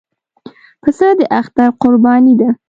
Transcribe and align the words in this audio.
پسه 0.81 1.07
د 1.17 1.21
اختر 1.39 1.69
قرباني 1.81 2.33
ده. 2.39 2.49